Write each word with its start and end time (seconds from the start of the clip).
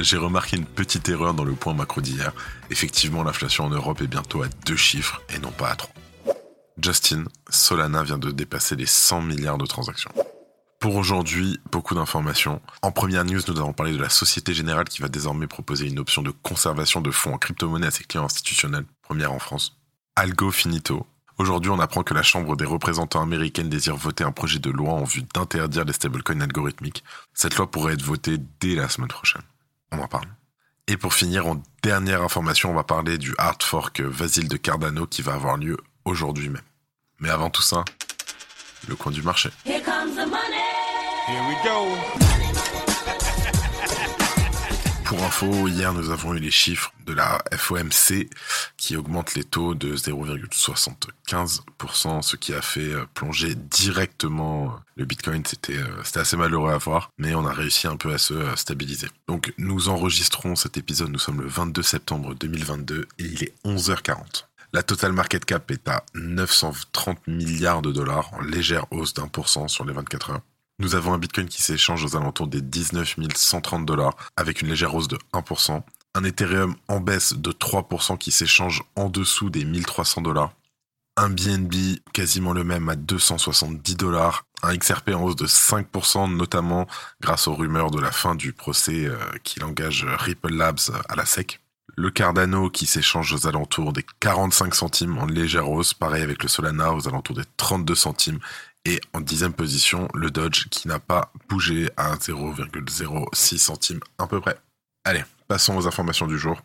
J'ai 0.00 0.16
remarqué 0.16 0.56
une 0.56 0.64
petite 0.64 1.08
erreur 1.08 1.34
dans 1.34 1.44
le 1.44 1.54
point 1.54 1.74
macro 1.74 2.00
d'hier. 2.00 2.32
Effectivement, 2.70 3.24
l'inflation 3.24 3.64
en 3.64 3.70
Europe 3.70 4.00
est 4.00 4.06
bientôt 4.06 4.42
à 4.42 4.48
deux 4.64 4.76
chiffres 4.76 5.22
et 5.34 5.40
non 5.40 5.50
pas 5.50 5.70
à 5.70 5.76
trois. 5.76 5.92
Justin, 6.80 7.24
Solana 7.50 8.04
vient 8.04 8.18
de 8.18 8.30
dépasser 8.30 8.76
les 8.76 8.86
100 8.86 9.22
milliards 9.22 9.58
de 9.58 9.66
transactions. 9.66 10.12
Pour 10.78 10.94
aujourd'hui, 10.94 11.58
beaucoup 11.72 11.96
d'informations. 11.96 12.62
En 12.82 12.92
première 12.92 13.24
news, 13.24 13.40
nous 13.48 13.58
avons 13.58 13.72
parlé 13.72 13.92
de 13.92 14.00
la 14.00 14.08
Société 14.08 14.54
Générale 14.54 14.88
qui 14.88 15.02
va 15.02 15.08
désormais 15.08 15.48
proposer 15.48 15.88
une 15.88 15.98
option 15.98 16.22
de 16.22 16.30
conservation 16.30 17.00
de 17.00 17.10
fonds 17.10 17.34
en 17.34 17.38
crypto-monnaie 17.38 17.88
à 17.88 17.90
ses 17.90 18.04
clients 18.04 18.26
institutionnels, 18.26 18.84
première 19.02 19.32
en 19.32 19.40
France. 19.40 19.76
Algo 20.14 20.52
Finito. 20.52 21.04
Aujourd'hui, 21.38 21.72
on 21.72 21.80
apprend 21.80 22.04
que 22.04 22.14
la 22.14 22.22
Chambre 22.22 22.56
des 22.56 22.64
représentants 22.64 23.22
américaine 23.22 23.68
désire 23.68 23.96
voter 23.96 24.22
un 24.22 24.32
projet 24.32 24.60
de 24.60 24.70
loi 24.70 24.92
en 24.92 25.04
vue 25.04 25.24
d'interdire 25.34 25.84
les 25.84 25.92
stablecoins 25.92 26.40
algorithmiques. 26.40 27.02
Cette 27.34 27.56
loi 27.56 27.68
pourrait 27.68 27.94
être 27.94 28.02
votée 28.02 28.38
dès 28.60 28.76
la 28.76 28.88
semaine 28.88 29.08
prochaine. 29.08 29.42
On 29.92 29.98
en 29.98 30.08
parle. 30.08 30.28
Et 30.86 30.96
pour 30.96 31.14
finir, 31.14 31.46
en 31.46 31.62
dernière 31.82 32.22
information, 32.22 32.70
on 32.70 32.74
va 32.74 32.84
parler 32.84 33.18
du 33.18 33.34
hard 33.38 33.62
fork 33.62 34.00
Vasile 34.00 34.48
de 34.48 34.56
Cardano 34.56 35.06
qui 35.06 35.22
va 35.22 35.34
avoir 35.34 35.56
lieu 35.56 35.76
aujourd'hui 36.04 36.48
même. 36.48 36.62
Mais 37.20 37.30
avant 37.30 37.50
tout 37.50 37.62
ça, 37.62 37.84
le 38.86 38.96
coin 38.96 39.12
du 39.12 39.22
marché. 39.22 39.50
Here 39.66 39.82
comes 39.82 40.14
the 40.14 40.26
money. 40.26 40.64
Here 41.26 41.42
we 41.46 41.56
go. 41.62 42.77
Hier 45.68 45.92
nous 45.92 46.10
avons 46.10 46.34
eu 46.34 46.38
les 46.38 46.50
chiffres 46.50 46.92
de 47.06 47.12
la 47.12 47.38
FOMC 47.52 48.28
qui 48.76 48.96
augmente 48.96 49.34
les 49.34 49.44
taux 49.44 49.74
de 49.74 49.94
0,75%, 49.94 52.22
ce 52.22 52.36
qui 52.36 52.54
a 52.54 52.62
fait 52.62 52.92
euh, 52.92 53.04
plonger 53.14 53.54
directement 53.54 54.80
le 54.96 55.04
Bitcoin. 55.04 55.44
C'était 55.46 55.76
euh, 55.76 56.02
c'était 56.02 56.20
assez 56.20 56.36
malheureux 56.36 56.72
à 56.72 56.78
voir, 56.78 57.10
mais 57.18 57.34
on 57.34 57.46
a 57.46 57.52
réussi 57.52 57.86
un 57.86 57.96
peu 57.96 58.12
à 58.12 58.18
se 58.18 58.34
euh, 58.34 58.56
stabiliser. 58.56 59.08
Donc 59.26 59.52
nous 59.58 59.88
enregistrons 59.88 60.56
cet 60.56 60.76
épisode, 60.76 61.10
nous 61.10 61.18
sommes 61.18 61.42
le 61.42 61.48
22 61.48 61.82
septembre 61.82 62.34
2022 62.34 63.06
et 63.18 63.24
il 63.24 63.44
est 63.44 63.54
11h40. 63.64 64.44
La 64.72 64.82
total 64.82 65.12
market 65.12 65.44
cap 65.44 65.70
est 65.70 65.88
à 65.88 66.04
930 66.14 67.26
milliards 67.26 67.82
de 67.82 67.92
dollars 67.92 68.32
en 68.34 68.40
légère 68.40 68.86
hausse 68.90 69.14
d'un 69.14 69.28
pour 69.28 69.48
cent 69.48 69.68
sur 69.68 69.84
les 69.84 69.92
24 69.92 70.30
heures. 70.30 70.40
Nous 70.80 70.94
avons 70.94 71.12
un 71.12 71.18
Bitcoin 71.18 71.48
qui 71.48 71.60
s'échange 71.60 72.04
aux 72.04 72.16
alentours 72.16 72.46
des 72.46 72.60
19 72.60 73.16
130 73.34 73.84
dollars 73.84 74.14
avec 74.36 74.62
une 74.62 74.68
légère 74.68 74.94
hausse 74.94 75.08
de 75.08 75.18
1%. 75.32 75.82
Un 76.14 76.24
Ethereum 76.24 76.76
en 76.86 77.00
baisse 77.00 77.32
de 77.34 77.50
3% 77.50 78.16
qui 78.16 78.30
s'échange 78.30 78.84
en 78.94 79.08
dessous 79.08 79.50
des 79.50 79.64
1300 79.64 80.22
dollars. 80.22 80.52
Un 81.16 81.30
BNB 81.30 81.98
quasiment 82.12 82.52
le 82.52 82.62
même 82.62 82.88
à 82.88 82.94
270 82.94 83.96
dollars. 83.96 84.44
Un 84.62 84.76
XRP 84.76 85.10
en 85.16 85.24
hausse 85.24 85.34
de 85.34 85.48
5% 85.48 86.32
notamment 86.32 86.86
grâce 87.20 87.48
aux 87.48 87.54
rumeurs 87.56 87.90
de 87.90 88.00
la 88.00 88.12
fin 88.12 88.36
du 88.36 88.52
procès 88.52 89.06
euh, 89.06 89.16
qui 89.42 89.60
engage 89.64 90.06
Ripple 90.08 90.54
Labs 90.54 90.78
à 91.08 91.16
la 91.16 91.26
SEC. 91.26 91.58
Le 91.96 92.10
Cardano 92.10 92.70
qui 92.70 92.86
s'échange 92.86 93.32
aux 93.32 93.48
alentours 93.48 93.92
des 93.92 94.06
45 94.20 94.72
centimes 94.76 95.18
en 95.18 95.26
légère 95.26 95.68
hausse, 95.68 95.92
pareil 95.92 96.22
avec 96.22 96.44
le 96.44 96.48
Solana 96.48 96.94
aux 96.94 97.08
alentours 97.08 97.34
des 97.34 97.42
32 97.56 97.96
centimes 97.96 98.38
et 98.88 99.00
en 99.12 99.20
dixième 99.20 99.52
position, 99.52 100.08
le 100.14 100.30
Dodge 100.30 100.68
qui 100.70 100.88
n'a 100.88 100.98
pas 100.98 101.30
bougé 101.50 101.90
à 101.98 102.16
0,06 102.16 103.58
centimes 103.58 104.00
à 104.16 104.26
peu 104.26 104.40
près. 104.40 104.56
Allez, 105.04 105.22
passons 105.46 105.76
aux 105.76 105.86
informations 105.86 106.26
du 106.26 106.38
jour. 106.38 106.62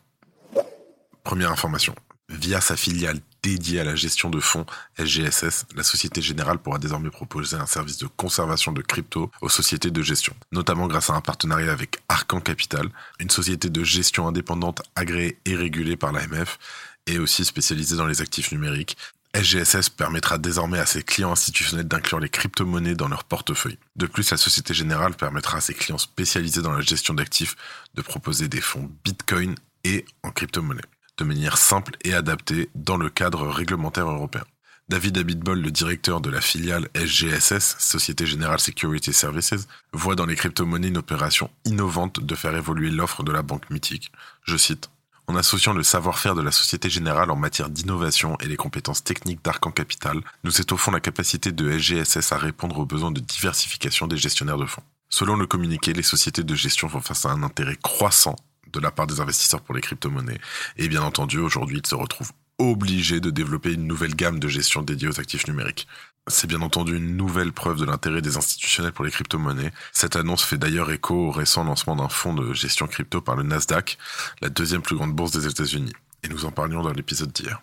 Première 1.26 1.52
information. 1.52 1.94
Via 2.30 2.62
sa 2.62 2.78
filiale 2.78 3.20
dédiée 3.44 3.82
à 3.82 3.84
la 3.84 3.96
gestion 3.96 4.30
de 4.30 4.40
fonds 4.40 4.66
SGSS, 4.98 5.66
la 5.76 5.84
Société 5.84 6.22
Générale 6.22 6.60
pourra 6.60 6.80
désormais 6.80 7.10
proposer 7.10 7.58
un 7.58 7.66
service 7.66 7.98
de 7.98 8.08
conservation 8.08 8.72
de 8.72 8.82
crypto 8.82 9.30
aux 9.42 9.50
sociétés 9.50 9.92
de 9.92 10.02
gestion, 10.02 10.34
notamment 10.54 10.88
grâce 10.88 11.10
à 11.10 11.16
un 11.16 11.22
partenariat 11.22 11.74
avec 11.74 12.02
Arcan 12.08 12.40
Capital, 12.40 12.88
une 13.20 13.30
société 13.30 13.70
de 13.70 13.84
gestion 13.84 14.30
indépendante 14.30 14.82
agréée 14.96 15.40
et 15.44 15.56
régulée 15.56 15.98
par 15.98 16.14
l'AMF 16.14 16.58
et 17.06 17.20
aussi 17.20 17.44
spécialisée 17.44 17.98
dans 17.98 18.08
les 18.08 18.22
actifs 18.22 18.54
numériques 18.54 18.96
SGSS 19.36 19.90
permettra 19.90 20.38
désormais 20.38 20.78
à 20.78 20.86
ses 20.86 21.02
clients 21.02 21.32
institutionnels 21.32 21.88
d'inclure 21.88 22.20
les 22.20 22.30
crypto-monnaies 22.30 22.94
dans 22.94 23.08
leur 23.08 23.24
portefeuille. 23.24 23.80
De 23.96 24.06
plus, 24.06 24.30
la 24.30 24.38
Société 24.38 24.76
Générale 24.76 25.16
permettra 25.16 25.58
à 25.58 25.62
ses 25.62 25.74
clients 25.74 25.98
spécialisés 25.98 26.62
dans 26.62 26.72
la 26.72 26.82
gestion 26.82 27.16
d'actifs 27.16 27.56
de 27.96 28.04
proposer 28.04 28.48
des 28.48 28.62
fonds 28.62 28.92
Bitcoin 29.04 29.56
et 29.84 30.06
en 30.22 30.30
crypto-monnaie, 30.30 30.84
de 31.18 31.24
manière 31.24 31.58
simple 31.58 31.98
et 32.04 32.14
adaptée 32.14 32.70
dans 32.76 32.98
le 32.98 33.10
cadre 33.10 33.48
réglementaire 33.48 34.08
européen. 34.08 34.44
David 34.90 35.18
Abitbol, 35.18 35.62
le 35.62 35.72
directeur 35.72 36.22
de 36.22 36.30
la 36.30 36.42
filiale 36.42 36.88
SGSS, 36.94 37.78
Société 37.80 38.28
Générale 38.28 38.60
Security 38.60 39.14
Services, 39.14 39.68
voit 39.94 40.16
dans 40.16 40.28
les 40.28 40.36
crypto-monnaies 40.36 40.90
une 40.90 40.98
opération 40.98 41.50
innovante 41.66 42.20
de 42.20 42.36
faire 42.36 42.56
évoluer 42.56 42.92
l'offre 42.92 43.24
de 43.24 43.32
la 43.32 43.42
banque 43.42 43.70
mythique. 43.72 44.12
Je 44.44 44.58
cite 44.58 44.90
en 45.28 45.36
associant 45.36 45.74
le 45.74 45.84
savoir-faire 45.84 46.36
de 46.36 46.42
la 46.42 46.52
Société 46.52 46.90
Générale 46.90 47.32
en 47.32 47.36
matière 47.36 47.70
d'innovation 47.70 48.38
et 48.40 48.48
les 48.48 48.58
compétences 48.58 49.04
techniques 49.04 49.44
d'Arcan 49.44 49.72
Capital, 49.72 50.20
nous 50.44 50.62
étoffons 50.62 50.92
la 50.92 51.00
capacité 51.00 51.52
de 51.52 51.78
SGSS 51.78 52.32
à 52.32 52.38
répondre 52.38 52.78
aux 52.80 52.86
besoins 52.86 53.12
de 53.12 53.22
diversification 53.22 54.08
des 54.08 54.18
gestionnaires 54.18 54.58
de 54.58 54.66
fonds. 54.66 54.84
Selon 55.10 55.36
le 55.36 55.48
communiqué, 55.48 55.94
les 55.94 56.04
sociétés 56.04 56.44
de 56.44 56.56
gestion 56.56 56.90
font 56.90 57.02
face 57.02 57.26
à 57.26 57.30
un 57.30 57.44
intérêt 57.44 57.78
croissant 57.82 58.36
de 58.72 58.80
la 58.80 58.92
part 58.92 59.08
des 59.08 59.20
investisseurs 59.20 59.62
pour 59.62 59.76
les 59.76 59.82
crypto-monnaies. 59.82 60.40
Et 60.78 60.88
bien 60.88 61.04
entendu, 61.04 61.38
aujourd'hui, 61.38 61.80
ils 61.84 61.88
se 61.88 61.96
retrouvent 61.96 62.32
obligés 62.72 63.20
de 63.20 63.30
développer 63.30 63.74
une 63.74 63.88
nouvelle 63.88 64.16
gamme 64.16 64.40
de 64.40 64.48
gestion 64.48 64.82
dédiée 64.82 65.08
aux 65.08 65.20
actifs 65.20 65.48
numériques. 65.48 65.88
C'est 66.28 66.48
bien 66.48 66.62
entendu 66.62 66.96
une 66.96 67.18
nouvelle 67.18 67.52
preuve 67.52 67.78
de 67.80 67.86
l'intérêt 67.86 68.22
des 68.22 68.38
institutionnels 68.38 68.94
pour 68.94 69.04
les 69.04 69.12
crypto-monnaies. 69.12 69.74
Cette 69.92 70.16
annonce 70.16 70.44
fait 70.44 70.58
d'ailleurs 70.58 70.90
écho 70.92 71.16
au 71.16 71.32
récent 71.32 71.66
lancement 71.66 71.98
d'un 71.98 72.08
fonds 72.08 72.34
de 72.34 72.54
gestion 72.54 72.88
crypto 72.88 73.20
par 73.20 73.36
le 73.36 73.44
Nasdaq, 73.44 73.98
la 74.42 74.50
deuxième 74.50 74.82
plus 74.82 74.96
grande 74.96 75.14
bourse 75.14 75.32
des 75.32 75.48
États-Unis. 75.48 75.94
Et 76.24 76.30
nous 76.30 76.46
en 76.46 76.52
parlions 76.52 76.82
dans 76.82 76.94
l'épisode 76.94 77.34
d'hier. 77.34 77.62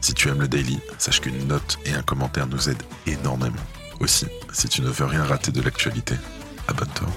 Si 0.00 0.14
tu 0.14 0.28
aimes 0.28 0.40
le 0.40 0.48
daily, 0.48 0.78
sache 0.98 1.20
qu'une 1.20 1.48
note 1.48 1.78
et 1.84 1.92
un 1.92 2.02
commentaire 2.02 2.46
nous 2.46 2.68
aident 2.68 2.82
énormément. 3.06 3.56
Aussi, 3.98 4.26
si 4.52 4.68
tu 4.68 4.80
ne 4.80 4.88
veux 4.88 5.04
rien 5.04 5.24
rater 5.24 5.50
de 5.50 5.60
l'actualité, 5.60 6.14
abonne-toi. 6.68 7.08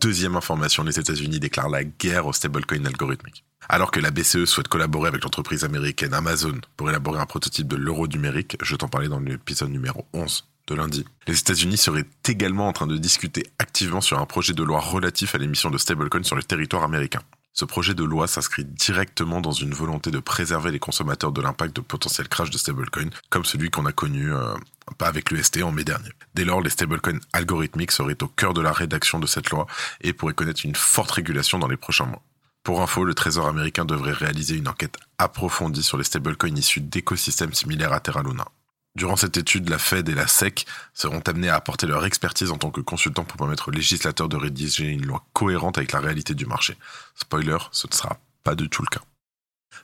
Deuxième 0.00 0.34
information, 0.34 0.82
les 0.82 0.98
États-Unis 0.98 1.38
déclarent 1.38 1.68
la 1.68 1.84
guerre 1.84 2.26
aux 2.26 2.32
stablecoins 2.32 2.84
algorithmiques. 2.84 3.44
Alors 3.68 3.90
que 3.90 4.00
la 4.00 4.10
BCE 4.10 4.44
souhaite 4.44 4.68
collaborer 4.68 5.08
avec 5.08 5.22
l'entreprise 5.24 5.64
américaine 5.64 6.14
Amazon 6.14 6.60
pour 6.76 6.90
élaborer 6.90 7.20
un 7.20 7.26
prototype 7.26 7.68
de 7.68 7.76
l'euro 7.76 8.06
numérique, 8.06 8.56
je 8.62 8.76
t'en 8.76 8.88
parlais 8.88 9.08
dans 9.08 9.20
l'épisode 9.20 9.70
numéro 9.70 10.06
11 10.12 10.44
de 10.68 10.74
lundi, 10.74 11.04
les 11.26 11.38
États-Unis 11.38 11.76
seraient 11.76 12.04
également 12.28 12.68
en 12.68 12.72
train 12.72 12.86
de 12.86 12.96
discuter 12.96 13.44
activement 13.58 14.00
sur 14.00 14.20
un 14.20 14.26
projet 14.26 14.52
de 14.52 14.62
loi 14.62 14.80
relatif 14.80 15.34
à 15.34 15.38
l'émission 15.38 15.70
de 15.70 15.78
stablecoins 15.78 16.22
sur 16.22 16.36
le 16.36 16.42
territoire 16.42 16.84
américain. 16.84 17.20
Ce 17.54 17.64
projet 17.66 17.94
de 17.94 18.04
loi 18.04 18.26
s'inscrit 18.26 18.64
directement 18.64 19.40
dans 19.40 19.52
une 19.52 19.74
volonté 19.74 20.10
de 20.10 20.20
préserver 20.20 20.70
les 20.70 20.78
consommateurs 20.78 21.32
de 21.32 21.42
l'impact 21.42 21.76
de 21.76 21.82
potentiels 21.82 22.28
crash 22.28 22.48
de 22.50 22.56
stablecoins, 22.56 23.10
comme 23.28 23.44
celui 23.44 23.70
qu'on 23.70 23.84
a 23.84 23.92
connu 23.92 24.32
euh, 24.32 24.54
pas 24.96 25.08
avec 25.08 25.30
l'UST 25.30 25.62
en 25.62 25.70
mai 25.70 25.84
dernier. 25.84 26.10
Dès 26.34 26.44
lors, 26.44 26.62
les 26.62 26.70
stablecoins 26.70 27.20
algorithmiques 27.32 27.92
seraient 27.92 28.22
au 28.22 28.28
cœur 28.28 28.54
de 28.54 28.62
la 28.62 28.72
rédaction 28.72 29.18
de 29.18 29.26
cette 29.26 29.50
loi 29.50 29.66
et 30.00 30.14
pourraient 30.14 30.32
connaître 30.32 30.64
une 30.64 30.74
forte 30.74 31.10
régulation 31.10 31.58
dans 31.58 31.68
les 31.68 31.76
prochains 31.76 32.06
mois. 32.06 32.22
Pour 32.62 32.80
info, 32.80 33.04
le 33.04 33.14
Trésor 33.14 33.48
américain 33.48 33.84
devrait 33.84 34.12
réaliser 34.12 34.56
une 34.56 34.68
enquête 34.68 34.96
approfondie 35.18 35.82
sur 35.82 35.98
les 35.98 36.04
stablecoins 36.04 36.56
issus 36.56 36.80
d'écosystèmes 36.80 37.54
similaires 37.54 37.92
à 37.92 37.98
Terra 37.98 38.22
Luna. 38.22 38.46
Durant 38.94 39.16
cette 39.16 39.36
étude, 39.36 39.68
la 39.68 39.78
Fed 39.78 40.08
et 40.08 40.14
la 40.14 40.28
SEC 40.28 40.66
seront 40.92 41.20
amenés 41.20 41.48
à 41.48 41.56
apporter 41.56 41.86
leur 41.86 42.04
expertise 42.04 42.50
en 42.50 42.58
tant 42.58 42.70
que 42.70 42.80
consultants 42.80 43.24
pour 43.24 43.38
permettre 43.38 43.68
aux 43.68 43.72
législateurs 43.72 44.28
de 44.28 44.36
rédiger 44.36 44.86
une 44.86 45.06
loi 45.06 45.24
cohérente 45.32 45.78
avec 45.78 45.92
la 45.92 46.00
réalité 46.00 46.34
du 46.34 46.46
marché. 46.46 46.76
Spoiler, 47.16 47.58
ce 47.72 47.88
ne 47.88 47.94
sera 47.94 48.18
pas 48.44 48.54
du 48.54 48.68
tout 48.68 48.82
le 48.82 48.88
cas. 48.88 49.02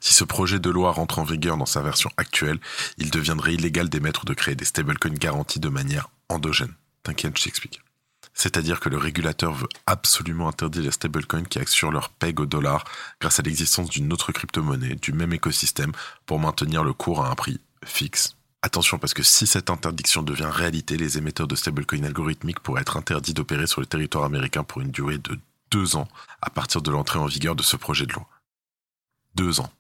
Si 0.01 0.15
ce 0.15 0.25
projet 0.25 0.61
de 0.61 0.71
loi 0.71 0.93
rentre 0.93 1.19
en 1.19 1.25
vigueur 1.25 1.57
dans 1.57 1.67
sa 1.67 1.81
version 1.81 2.11
actuelle, 2.17 2.61
il 2.99 3.11
deviendrait 3.11 3.55
illégal 3.55 3.89
d'émettre 3.89 4.23
ou 4.23 4.27
de 4.27 4.35
créer 4.35 4.55
des 4.55 4.67
stablecoins 4.67 5.15
garantis 5.15 5.59
de 5.59 5.69
manière 5.69 6.11
endogène. 6.29 6.75
T'inquiète, 7.03 7.39
je 7.39 7.45
t'explique. 7.45 7.81
C'est-à-dire 8.39 8.79
que 8.79 8.89
le 8.89 8.99
régulateur 8.99 9.53
veut 9.53 9.69
absolument 9.87 10.49
interdire 10.49 10.83
les 10.83 10.93
stablecoins 10.93 11.43
qui 11.43 11.59
assurent 11.59 11.91
leur 11.91 12.09
peg 12.09 12.39
au 12.39 12.47
dollar 12.47 12.85
grâce 13.21 13.41
à 13.41 13.43
l'existence 13.43 13.91
d'une 13.91 14.13
autre 14.13 14.31
crypto-monnaie 14.31 14.95
du 14.95 15.13
même 15.13 15.33
écosystème 15.33 15.91
pour 16.25 16.39
maintenir 16.39 16.85
le 16.85 16.93
cours 16.93 17.25
à 17.25 17.33
un 17.33 17.35
prix 17.35 17.61
fixe. 17.85 18.37
Attention 18.63 18.97
parce 18.99 19.13
que 19.13 19.25
si 19.25 19.49
cette 19.49 19.71
interdiction 19.71 20.23
devient 20.23 20.49
réalité, 20.49 20.97
les 20.97 21.19
émetteurs 21.19 21.49
de 21.49 21.57
stablecoins 21.57 22.05
algorithmiques 22.05 22.61
pourraient 22.61 22.83
être 22.83 22.97
interdits 22.97 23.35
d'opérer 23.35 23.67
sur 23.67 23.81
le 23.81 23.89
territoire 23.89 24.25
américain 24.25 24.63
pour 24.63 24.83
une 24.83 24.93
durée 24.93 25.19
de 25.19 25.37
deux 25.73 25.97
ans 25.97 26.07
à 26.41 26.49
partir 26.49 26.81
de 26.81 26.93
l'entrée 26.93 27.19
en 27.19 27.27
vigueur 27.27 27.57
de 27.57 27.65
ce 27.65 27.77
projet 27.77 28.07
de 28.07 28.13
loi. 28.13 28.29
Deux 29.35 29.59
ans. 29.59 29.73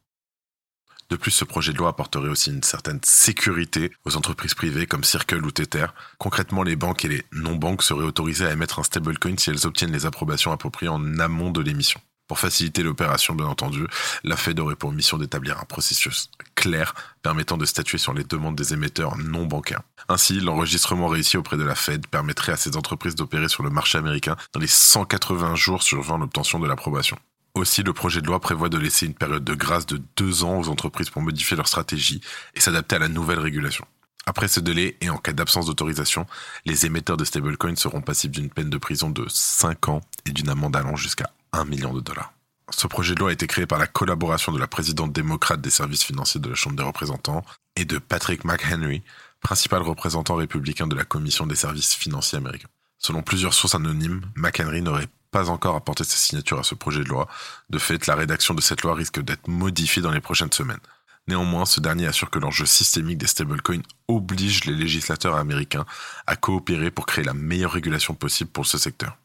De 1.11 1.17
plus, 1.17 1.31
ce 1.31 1.45
projet 1.45 1.73
de 1.73 1.79
loi 1.79 1.89
apporterait 1.89 2.29
aussi 2.29 2.51
une 2.51 2.63
certaine 2.63 3.01
sécurité 3.03 3.93
aux 4.05 4.17
entreprises 4.17 4.53
privées 4.53 4.87
comme 4.87 5.05
Circle 5.05 5.45
ou 5.45 5.51
Tether. 5.51 5.87
Concrètement, 6.19 6.63
les 6.63 6.77
banques 6.77 7.05
et 7.07 7.09
les 7.09 7.25
non-banques 7.33 7.83
seraient 7.83 8.05
autorisées 8.05 8.47
à 8.47 8.53
émettre 8.53 8.79
un 8.79 8.83
stablecoin 8.83 9.37
si 9.39 9.49
elles 9.49 9.67
obtiennent 9.67 9.93
les 9.93 10.05
approbations 10.05 10.53
appropriées 10.53 10.91
en 10.91 11.19
amont 11.19 11.51
de 11.51 11.63
l'émission. 11.63 12.01
Pour 12.27 12.39
faciliter 12.39 12.83
l'opération, 12.83 13.35
bien 13.35 13.47
entendu, 13.47 13.87
la 14.23 14.37
Fed 14.37 14.61
aurait 14.61 14.77
pour 14.77 14.93
mission 14.93 15.17
d'établir 15.17 15.59
un 15.59 15.65
processus 15.65 16.31
clair 16.55 16.95
permettant 17.23 17.57
de 17.57 17.65
statuer 17.65 17.97
sur 17.97 18.13
les 18.13 18.23
demandes 18.23 18.55
des 18.55 18.75
émetteurs 18.75 19.17
non 19.17 19.47
bancaires. 19.47 19.81
Ainsi, 20.11 20.41
l'enregistrement 20.41 21.09
réussi 21.09 21.39
auprès 21.39 21.57
de 21.57 21.63
la 21.63 21.75
Fed 21.75 22.07
permettrait 22.07 22.53
à 22.53 22.59
ces 22.59 22.77
entreprises 22.77 23.15
d'opérer 23.15 23.49
sur 23.49 23.63
le 23.63 23.71
marché 23.71 23.97
américain 23.97 24.37
dans 24.53 24.61
les 24.61 24.67
180 24.67 25.55
jours 25.55 25.83
suivant 25.83 26.19
l'obtention 26.19 26.59
de 26.59 26.67
l'approbation. 26.67 27.17
Aussi, 27.59 27.83
le 27.83 27.93
projet 27.93 28.21
de 28.21 28.27
loi 28.29 28.39
prévoit 28.39 28.69
de 28.69 28.79
laisser 28.79 29.05
une 29.07 29.15
période 29.15 29.43
de 29.43 29.53
grâce 29.53 29.85
de 29.85 30.01
deux 30.17 30.45
ans 30.45 30.61
aux 30.61 30.69
entreprises 30.69 31.11
pour 31.11 31.23
modifier 31.23 31.57
leur 31.57 31.67
stratégie 31.67 32.21
et 32.55 32.61
s'adapter 32.61 32.95
à 32.95 33.01
la 33.01 33.09
nouvelle 33.09 33.41
régulation. 33.41 33.85
Après 34.27 34.47
ce 34.47 34.61
délai, 34.61 34.97
et 35.01 35.11
en 35.11 35.17
cas 35.17 35.33
d'absence 35.33 35.67
d'autorisation, 35.67 36.25
les 36.67 36.87
émetteurs 36.87 37.17
de 37.17 37.25
stablecoins 37.25 37.75
seront 37.75 38.01
passibles 38.01 38.37
d'une 38.37 38.49
peine 38.49 38.71
de 38.71 38.79
prison 38.79 39.11
de 39.11 39.27
5 39.29 39.89
ans 39.89 40.03
et 40.25 40.31
d'une 40.31 40.51
amende 40.51 40.77
allant 40.77 40.95
jusqu'à 40.95 41.33
1 41.53 41.65
million 41.65 41.93
de 41.93 42.01
dollars. 42.01 42.33
Ce 42.71 42.87
projet 42.87 43.17
de 43.17 43.19
loi 43.19 43.31
a 43.31 43.33
été 43.33 43.49
créé 43.49 43.67
par 43.67 43.81
la 43.81 43.89
collaboration 43.89 44.53
de 44.53 44.61
la 44.61 44.69
présidente 44.69 45.13
démocrate 45.13 45.61
des 45.61 45.71
services 45.71 46.05
financiers 46.05 46.41
de 46.41 46.51
la 46.51 46.55
Chambre 46.55 46.77
des 46.77 46.85
représentants 46.85 47.45
et 47.75 47.85
de 47.85 47.99
Patrick 47.99 48.45
McHenry, 48.45 49.03
principal 49.41 49.83
représentant 49.83 50.37
républicain 50.37 50.87
de 50.87 50.95
la 50.95 51.05
Commission 51.05 51.45
des 51.45 51.57
services 51.57 51.97
financiers 51.97 52.39
américains. 52.39 52.69
Selon 52.99 53.23
plusieurs 53.23 53.55
sources 53.55 53.75
anonymes, 53.75 54.21
McHenry 54.37 54.81
n'aurait 54.83 55.09
pas 55.31 55.51
encore 55.51 55.77
apporté 55.77 56.05
sa 56.05 56.17
signature 56.17 56.59
à 56.59 56.63
ce 56.63 56.75
projet 56.75 57.05
de 57.05 57.09
loi. 57.09 57.29
De 57.71 57.79
fait, 57.79 58.07
la 58.07 58.15
rédaction 58.15 58.55
de 58.55 58.61
cette 58.61 58.83
loi 58.83 58.95
risque 58.95 59.21
d'être 59.21 59.49
modifiée 59.49 60.03
dans 60.03 60.11
les 60.11 60.21
prochaines 60.21 60.53
semaines. 60.53 60.81
Néanmoins, 61.27 61.67
ce 61.67 61.81
dernier 61.81 62.07
assure 62.07 62.31
que 62.31 62.39
l'enjeu 62.39 62.65
systémique 62.65 63.19
des 63.19 63.27
stablecoins 63.27 63.83
oblige 64.09 64.65
les 64.65 64.75
législateurs 64.75 65.37
américains 65.37 65.85
à 66.27 66.37
coopérer 66.37 66.91
pour 66.91 67.05
créer 67.05 67.25
la 67.25 67.35
meilleure 67.35 67.73
régulation 67.73 68.15
possible 68.15 68.51
pour 68.51 68.67
ce 68.67 68.79
secteur. 68.79 69.19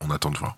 On 0.00 0.10
attend 0.10 0.30
de 0.30 0.38
voir. 0.38 0.56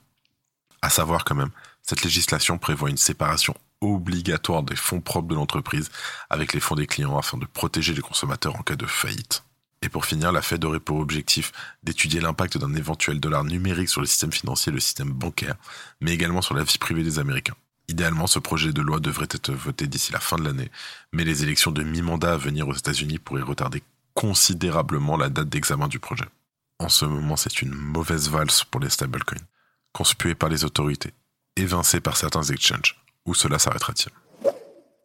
À 0.81 0.91
savoir 0.91 1.25
quand 1.25 1.35
même, 1.35 1.51
cette 1.83 2.05
législation 2.05 2.57
prévoit 2.57 2.91
une 2.91 2.97
séparation 2.97 3.55
obligatoire 3.81 4.63
des 4.63 4.77
fonds 4.77 5.01
propres 5.01 5.29
de 5.29 5.35
l'entreprise 5.35 5.91
avec 6.31 6.53
les 6.53 6.61
fonds 6.61 6.77
des 6.77 6.87
clients 6.87 7.19
afin 7.19 7.37
de 7.37 7.47
protéger 7.47 7.95
les 7.95 8.03
consommateurs 8.03 8.55
en 8.55 8.63
cas 8.63 8.77
de 8.77 8.87
faillite. 8.87 9.43
Et 9.83 9.89
pour 9.89 10.07
finir, 10.07 10.33
la 10.33 10.43
Fed 10.43 10.65
aurait 10.65 10.81
pour 10.81 10.99
objectif 10.99 11.53
d'étudier 11.83 12.21
l'impact 12.21 12.57
d'un 12.57 12.75
éventuel 12.75 13.21
dollar 13.21 13.45
numérique 13.45 13.89
sur 13.89 14.01
le 14.01 14.07
système 14.07 14.33
financier 14.33 14.71
et 14.71 14.75
le 14.75 14.81
système 14.81 15.11
bancaire, 15.11 15.57
mais 16.01 16.13
également 16.13 16.43
sur 16.43 16.55
la 16.55 16.63
vie 16.63 16.79
privée 16.79 17.03
des 17.03 17.19
Américains. 17.19 17.57
Idéalement, 17.89 18.29
ce 18.29 18.39
projet 18.39 18.73
de 18.73 18.81
loi 18.81 19.01
devrait 19.01 19.29
être 19.31 19.53
voté 19.53 19.89
d'ici 19.89 20.13
la 20.13 20.21
fin 20.21 20.37
de 20.37 20.45
l'année, 20.45 20.71
mais 21.13 21.25
les 21.25 21.43
élections 21.43 21.73
de 21.73 21.83
mi-mandat 21.83 22.35
à 22.35 22.37
venir 22.37 22.69
aux 22.69 22.75
États-Unis 22.75 23.19
pourraient 23.19 23.43
retarder 23.43 23.83
considérablement 24.15 25.17
la 25.17 25.29
date 25.29 25.49
d'examen 25.49 25.89
du 25.89 25.99
projet. 25.99 26.29
En 26.79 26.89
ce 26.89 27.05
moment, 27.05 27.37
c'est 27.37 27.61
une 27.61 27.75
mauvaise 27.75 28.29
valse 28.29 28.65
pour 28.65 28.81
les 28.81 28.91
stablecoins 28.91 29.39
conspué 29.93 30.35
par 30.35 30.49
les 30.49 30.65
autorités, 30.65 31.13
évincé 31.57 32.01
par 32.01 32.17
certains 32.17 32.43
exchanges. 32.43 32.99
Où 33.27 33.35
cela 33.35 33.59
s'arrêtera-t-il? 33.59 34.11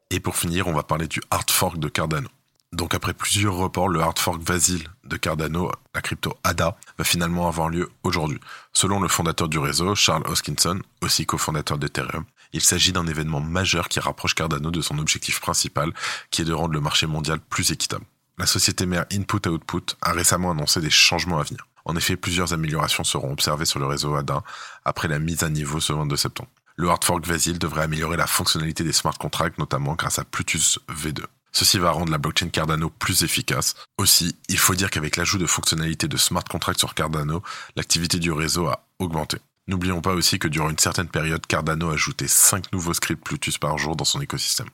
Et 0.09 0.19
pour 0.19 0.37
finir, 0.37 0.67
on 0.67 0.73
va 0.73 0.83
parler 0.83 1.07
du 1.07 1.21
hard 1.29 1.51
fork 1.51 1.77
de 1.77 1.89
Cardano. 1.89 2.29
Donc 2.73 2.93
après 2.93 3.13
plusieurs 3.13 3.55
reports, 3.55 3.87
le 3.87 4.01
hard 4.01 4.19
fork 4.19 4.41
Vasil 4.41 4.87
de 5.05 5.15
Cardano, 5.15 5.71
la 5.95 6.01
crypto 6.01 6.35
ADA, 6.43 6.77
va 6.97 7.03
finalement 7.05 7.47
avoir 7.47 7.69
lieu 7.69 7.89
aujourd'hui. 8.03 8.39
Selon 8.73 8.99
le 8.99 9.07
fondateur 9.07 9.47
du 9.47 9.57
réseau, 9.57 9.95
Charles 9.95 10.27
Hoskinson, 10.27 10.81
aussi 11.01 11.25
cofondateur 11.25 11.77
d'Ethereum, 11.77 12.25
il 12.51 12.61
s'agit 12.61 12.91
d'un 12.91 13.07
événement 13.07 13.39
majeur 13.39 13.87
qui 13.87 13.99
rapproche 13.99 14.35
Cardano 14.35 14.69
de 14.69 14.81
son 14.81 14.99
objectif 14.99 15.39
principal, 15.39 15.93
qui 16.29 16.41
est 16.41 16.45
de 16.45 16.53
rendre 16.53 16.73
le 16.73 16.81
marché 16.81 17.07
mondial 17.07 17.39
plus 17.39 17.71
équitable. 17.71 18.05
La 18.37 18.45
société 18.45 18.85
mère 18.85 19.05
Input 19.11 19.47
Output 19.47 19.95
a 20.01 20.11
récemment 20.11 20.51
annoncé 20.51 20.81
des 20.81 20.89
changements 20.89 21.39
à 21.39 21.43
venir. 21.43 21.65
En 21.85 21.95
effet, 21.95 22.17
plusieurs 22.17 22.51
améliorations 22.53 23.05
seront 23.05 23.31
observées 23.31 23.65
sur 23.65 23.79
le 23.79 23.85
réseau 23.85 24.13
ADA 24.15 24.43
après 24.83 25.07
la 25.07 25.19
mise 25.19 25.43
à 25.43 25.49
niveau 25.49 25.79
ce 25.79 25.93
22 25.93 26.17
septembre. 26.17 26.49
Le 26.75 26.89
hard 26.89 27.03
fork 27.03 27.25
Vasil 27.25 27.57
devrait 27.57 27.83
améliorer 27.83 28.17
la 28.17 28.27
fonctionnalité 28.27 28.83
des 28.83 28.93
smart 28.93 29.17
contracts, 29.17 29.57
notamment 29.57 29.95
grâce 29.95 30.19
à 30.19 30.25
Plutus 30.25 30.79
V2. 30.89 31.23
Ceci 31.51 31.79
va 31.79 31.91
rendre 31.91 32.11
la 32.11 32.17
blockchain 32.17 32.49
Cardano 32.49 32.89
plus 32.89 33.23
efficace. 33.23 33.75
Aussi, 33.97 34.35
il 34.49 34.57
faut 34.57 34.75
dire 34.75 34.89
qu'avec 34.89 35.15
l'ajout 35.15 35.37
de 35.37 35.45
fonctionnalités 35.45 36.07
de 36.07 36.17
smart 36.17 36.43
contracts 36.43 36.79
sur 36.79 36.93
Cardano, 36.93 37.41
l'activité 37.75 38.19
du 38.19 38.31
réseau 38.31 38.67
a 38.67 38.85
augmenté. 38.99 39.37
N'oublions 39.67 40.01
pas 40.01 40.13
aussi 40.13 40.39
que 40.39 40.47
durant 40.47 40.69
une 40.69 40.77
certaine 40.77 41.09
période, 41.09 41.45
Cardano 41.45 41.89
a 41.89 41.93
ajouté 41.93 42.27
5 42.27 42.71
nouveaux 42.71 42.93
scripts 42.93 43.23
Plutus 43.23 43.57
par 43.57 43.77
jour 43.77 43.95
dans 43.95 44.05
son 44.05 44.21
écosystème. 44.21 44.69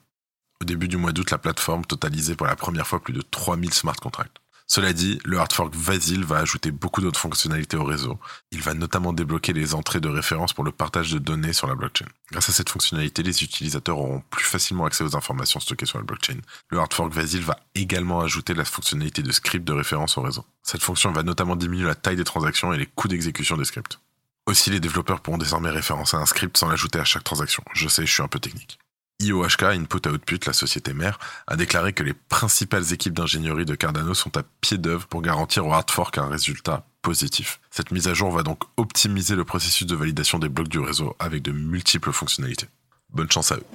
Au 0.61 0.65
début 0.65 0.87
du 0.87 0.97
mois 0.97 1.11
d'août, 1.11 1.31
la 1.31 1.37
plateforme 1.37 1.83
totalisait 1.85 2.35
pour 2.35 2.47
la 2.47 2.55
première 2.55 2.87
fois 2.87 3.01
plus 3.01 3.13
de 3.13 3.21
3000 3.21 3.73
smart 3.73 3.95
contracts. 3.95 4.42
Cela 4.75 4.91
dit, 4.91 5.19
le 5.23 5.37
hard 5.37 5.53
fork 5.53 5.75
Vasil 5.75 6.25
va 6.25 6.37
ajouter 6.37 6.71
beaucoup 6.71 6.99
d'autres 6.99 7.19
fonctionnalités 7.19 7.77
au 7.77 7.83
réseau. 7.83 8.17
Il 8.51 8.59
va 8.63 8.73
notamment 8.73 9.13
débloquer 9.13 9.53
les 9.53 9.75
entrées 9.75 9.99
de 9.99 10.09
référence 10.09 10.51
pour 10.51 10.63
le 10.63 10.71
partage 10.71 11.11
de 11.11 11.19
données 11.19 11.53
sur 11.53 11.67
la 11.67 11.75
blockchain. 11.75 12.07
Grâce 12.31 12.49
à 12.49 12.53
cette 12.53 12.69
fonctionnalité, 12.69 13.21
les 13.21 13.43
utilisateurs 13.43 13.99
auront 13.99 14.23
plus 14.31 14.45
facilement 14.45 14.85
accès 14.85 15.03
aux 15.03 15.15
informations 15.15 15.59
stockées 15.59 15.85
sur 15.85 15.99
la 15.99 16.03
blockchain. 16.03 16.39
Le 16.69 16.79
hard 16.79 16.91
fork 16.91 17.13
Vasil 17.13 17.43
va 17.43 17.59
également 17.75 18.21
ajouter 18.21 18.55
la 18.55 18.65
fonctionnalité 18.65 19.21
de 19.21 19.31
script 19.31 19.63
de 19.63 19.73
référence 19.73 20.17
au 20.17 20.23
réseau. 20.23 20.43
Cette 20.63 20.81
fonction 20.81 21.11
va 21.11 21.21
notamment 21.21 21.55
diminuer 21.55 21.85
la 21.85 21.93
taille 21.93 22.15
des 22.15 22.23
transactions 22.23 22.73
et 22.73 22.79
les 22.79 22.87
coûts 22.87 23.07
d'exécution 23.07 23.57
des 23.57 23.65
scripts. 23.65 23.99
Aussi, 24.47 24.71
les 24.71 24.79
développeurs 24.79 25.21
pourront 25.21 25.37
désormais 25.37 25.69
référencer 25.69 26.17
un 26.17 26.25
script 26.25 26.57
sans 26.57 26.67
l'ajouter 26.67 26.97
à 26.97 27.05
chaque 27.05 27.23
transaction. 27.23 27.63
Je 27.75 27.87
sais, 27.87 28.07
je 28.07 28.11
suis 28.11 28.23
un 28.23 28.27
peu 28.27 28.39
technique. 28.39 28.79
IOHK, 29.23 29.63
Input 29.63 30.07
Output, 30.07 30.39
la 30.45 30.53
société 30.53 30.93
mère, 30.93 31.19
a 31.47 31.55
déclaré 31.55 31.93
que 31.93 32.03
les 32.03 32.13
principales 32.13 32.93
équipes 32.93 33.13
d'ingénierie 33.13 33.65
de 33.65 33.75
Cardano 33.75 34.13
sont 34.13 34.37
à 34.37 34.43
pied 34.61 34.77
d'œuvre 34.77 35.07
pour 35.07 35.21
garantir 35.21 35.65
au 35.65 35.73
hard 35.73 35.89
fork 35.89 36.17
un 36.17 36.27
résultat 36.27 36.85
positif. 37.01 37.59
Cette 37.71 37.91
mise 37.91 38.07
à 38.07 38.13
jour 38.13 38.31
va 38.31 38.43
donc 38.43 38.63
optimiser 38.77 39.35
le 39.35 39.45
processus 39.45 39.87
de 39.87 39.95
validation 39.95 40.39
des 40.39 40.49
blocs 40.49 40.69
du 40.69 40.79
réseau 40.79 41.15
avec 41.19 41.41
de 41.41 41.51
multiples 41.51 42.11
fonctionnalités. 42.11 42.67
Bonne 43.11 43.31
chance 43.31 43.51
à 43.51 43.55
eux. 43.55 43.65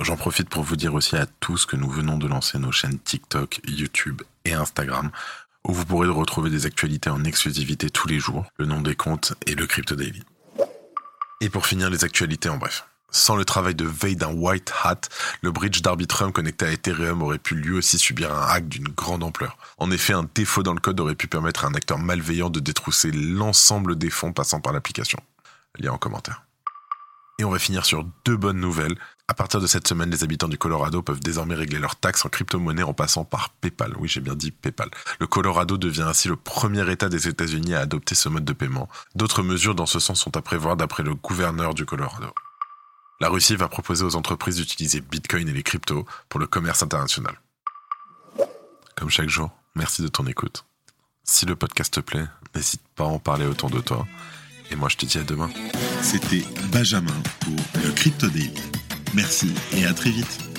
J'en 0.00 0.16
profite 0.16 0.48
pour 0.48 0.62
vous 0.62 0.76
dire 0.76 0.94
aussi 0.94 1.16
à 1.16 1.26
tous 1.26 1.64
que 1.64 1.76
nous 1.76 1.88
venons 1.88 2.18
de 2.18 2.26
lancer 2.26 2.58
nos 2.58 2.72
chaînes 2.72 2.98
TikTok, 2.98 3.60
YouTube 3.66 4.22
et 4.44 4.52
Instagram 4.52 5.10
où 5.66 5.72
vous 5.72 5.84
pourrez 5.84 6.08
retrouver 6.08 6.50
des 6.50 6.66
actualités 6.66 7.10
en 7.10 7.24
exclusivité 7.24 7.90
tous 7.90 8.06
les 8.06 8.20
jours, 8.20 8.44
le 8.56 8.66
nom 8.66 8.80
des 8.80 8.94
comptes 8.94 9.34
et 9.46 9.54
le 9.54 9.66
Crypto 9.66 9.96
Daily. 9.96 10.22
Et 11.40 11.50
pour 11.50 11.66
finir, 11.66 11.90
les 11.90 12.04
actualités 12.04 12.48
en 12.48 12.56
bref. 12.56 12.86
Sans 13.10 13.36
le 13.36 13.44
travail 13.44 13.74
de 13.74 13.84
veille 13.84 14.16
d'un 14.16 14.32
white 14.32 14.72
hat, 14.82 15.00
le 15.40 15.50
bridge 15.50 15.80
d'Arbitrum 15.80 16.32
connecté 16.32 16.66
à 16.66 16.72
Ethereum 16.72 17.22
aurait 17.22 17.38
pu 17.38 17.54
lui 17.54 17.76
aussi 17.76 17.98
subir 17.98 18.34
un 18.34 18.46
hack 18.46 18.68
d'une 18.68 18.88
grande 18.88 19.22
ampleur. 19.22 19.56
En 19.78 19.90
effet, 19.90 20.12
un 20.12 20.28
défaut 20.34 20.62
dans 20.62 20.74
le 20.74 20.80
code 20.80 21.00
aurait 21.00 21.14
pu 21.14 21.26
permettre 21.26 21.64
à 21.64 21.68
un 21.68 21.74
acteur 21.74 21.98
malveillant 21.98 22.50
de 22.50 22.60
détrousser 22.60 23.10
l'ensemble 23.12 23.96
des 23.96 24.10
fonds 24.10 24.32
passant 24.32 24.60
par 24.60 24.72
l'application. 24.72 25.18
Lien 25.78 25.92
en 25.92 25.98
commentaire. 25.98 26.42
Et 27.38 27.44
on 27.44 27.50
va 27.50 27.58
finir 27.58 27.84
sur 27.84 28.04
deux 28.24 28.36
bonnes 28.36 28.60
nouvelles. 28.60 28.96
À 29.28 29.34
partir 29.34 29.60
de 29.60 29.66
cette 29.66 29.86
semaine, 29.86 30.10
les 30.10 30.24
habitants 30.24 30.48
du 30.48 30.56
Colorado 30.56 31.02
peuvent 31.02 31.20
désormais 31.20 31.54
régler 31.54 31.78
leurs 31.78 31.96
taxes 31.96 32.24
en 32.24 32.30
crypto-monnaie 32.30 32.82
en 32.82 32.94
passant 32.94 33.24
par 33.24 33.50
PayPal. 33.50 33.92
Oui, 33.98 34.08
j'ai 34.08 34.20
bien 34.20 34.34
dit 34.34 34.52
PayPal. 34.52 34.88
Le 35.20 35.26
Colorado 35.26 35.76
devient 35.76 36.06
ainsi 36.08 36.28
le 36.28 36.36
premier 36.36 36.90
État 36.90 37.10
des 37.10 37.28
États-Unis 37.28 37.74
à 37.74 37.80
adopter 37.80 38.14
ce 38.14 38.30
mode 38.30 38.44
de 38.44 38.52
paiement. 38.54 38.88
D'autres 39.14 39.42
mesures 39.42 39.74
dans 39.74 39.84
ce 39.84 39.98
sens 39.98 40.20
sont 40.20 40.36
à 40.36 40.42
prévoir 40.42 40.76
d'après 40.76 41.02
le 41.02 41.14
gouverneur 41.14 41.74
du 41.74 41.84
Colorado. 41.84 42.32
La 43.18 43.28
Russie 43.30 43.56
va 43.56 43.68
proposer 43.68 44.04
aux 44.04 44.14
entreprises 44.14 44.56
d'utiliser 44.56 45.00
Bitcoin 45.00 45.48
et 45.48 45.52
les 45.52 45.62
cryptos 45.62 46.04
pour 46.28 46.38
le 46.38 46.46
commerce 46.46 46.82
international. 46.82 47.40
Comme 48.94 49.08
chaque 49.08 49.30
jour, 49.30 49.50
merci 49.74 50.02
de 50.02 50.08
ton 50.08 50.26
écoute. 50.26 50.66
Si 51.24 51.46
le 51.46 51.56
podcast 51.56 51.94
te 51.94 52.00
plaît, 52.00 52.26
n'hésite 52.54 52.82
pas 52.94 53.04
à 53.04 53.08
en 53.08 53.18
parler 53.18 53.46
autour 53.46 53.70
de 53.70 53.80
toi. 53.80 54.06
Et 54.70 54.76
moi, 54.76 54.88
je 54.88 54.96
te 54.96 55.06
dis 55.06 55.18
à 55.18 55.22
demain. 55.22 55.50
C'était 56.02 56.44
Benjamin 56.70 57.22
pour 57.40 57.56
le 57.82 57.90
Crypto 57.92 58.28
Daily. 58.28 58.62
Merci 59.14 59.52
et 59.72 59.86
à 59.86 59.94
très 59.94 60.10
vite. 60.10 60.55